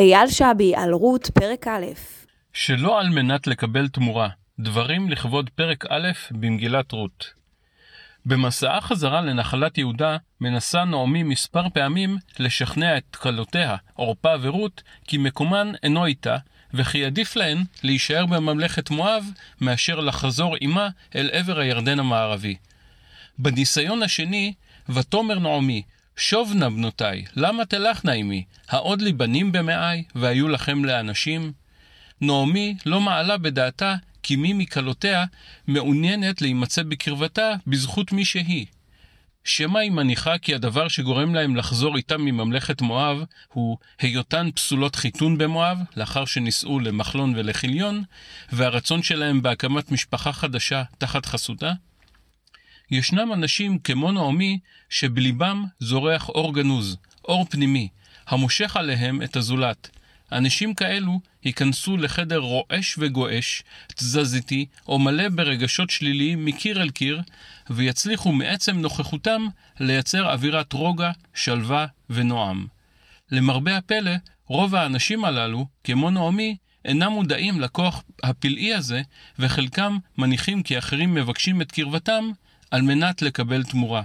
[0.00, 1.86] אייל שבי על רות, פרק א'.
[2.52, 7.32] שלא על מנת לקבל תמורה, דברים לכבוד פרק א' במגילת רות.
[8.26, 15.72] במסעה חזרה לנחלת יהודה, מנסה נעמי מספר פעמים לשכנע את כלותיה, עורפה ורות, כי מקומן
[15.82, 16.36] אינו איתה,
[16.74, 19.24] וכי עדיף להן להישאר בממלכת מואב,
[19.60, 22.56] מאשר לחזור עמה אל עבר הירדן המערבי.
[23.38, 24.52] בניסיון השני,
[24.88, 25.82] ותאמר נעמי,
[26.20, 28.44] שוב נא בנותיי, למה תלכנה עמי?
[28.68, 31.52] העוד לי בנים במאי, והיו לכם לאנשים?
[32.20, 35.24] נעמי לא מעלה בדעתה כי מי מכלותיה
[35.66, 38.66] מעוניינת להימצא בקרבתה בזכות מי שהיא.
[39.44, 45.38] שמא היא מניחה כי הדבר שגורם להם לחזור איתם מממלכת מואב הוא היותן פסולות חיתון
[45.38, 48.02] במואב, לאחר שנישאו למחלון ולחיליון,
[48.52, 51.72] והרצון שלהם בהקמת משפחה חדשה תחת חסותה?
[52.90, 54.58] ישנם אנשים כמו נעמי
[54.88, 57.88] שבליבם זורח אור גנוז, אור פנימי,
[58.26, 59.90] המושך עליהם את הזולת.
[60.32, 63.62] אנשים כאלו ייכנסו לחדר רועש וגועש,
[63.94, 67.20] תזזיתי או מלא ברגשות שליליים מקיר אל קיר,
[67.70, 69.46] ויצליחו מעצם נוכחותם
[69.80, 72.66] לייצר אווירת רוגע, שלווה ונועם.
[73.32, 74.12] למרבה הפלא,
[74.46, 79.02] רוב האנשים הללו, כמו נעמי, אינם מודעים לכוח הפלאי הזה,
[79.38, 82.30] וחלקם מניחים כי אחרים מבקשים את קרבתם
[82.70, 84.02] על מנת לקבל תמורה.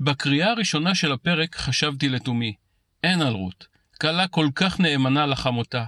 [0.00, 2.54] בקריאה הראשונה של הפרק חשבתי לתומי,
[3.04, 3.66] אין על רות,
[4.00, 5.84] כלה כל כך נאמנה לחמותה.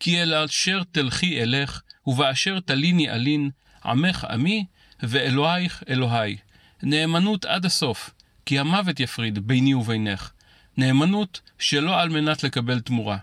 [0.00, 3.50] כי אל אשר תלכי אלך, ובאשר תליני אלין,
[3.84, 4.64] עמך עמי,
[5.02, 6.36] ואלוהיך אלוהי.
[6.82, 8.10] נאמנות עד הסוף,
[8.46, 10.30] כי המוות יפריד ביני ובינך.
[10.76, 13.18] נאמנות שלא על מנת לקבל תמורה.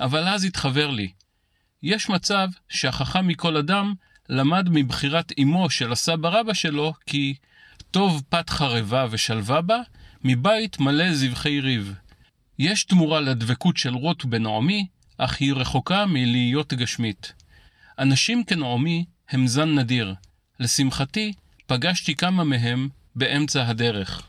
[0.00, 1.12] אבל אז התחבר לי.
[1.82, 3.94] יש מצב שהחכם מכל אדם
[4.28, 7.34] למד מבחירת אמו של הסבא רבא שלו כי
[7.90, 9.78] טוב פת חרבה ושלווה בה,
[10.24, 11.94] מבית מלא זבחי ריב.
[12.58, 14.86] יש תמורה לדבקות של רות בנעמי,
[15.18, 17.32] אך היא רחוקה מלהיות גשמית.
[17.98, 20.14] אנשים כנעמי הם זן נדיר.
[20.60, 21.32] לשמחתי,
[21.66, 24.22] פגשתי כמה מהם באמצע הדרך.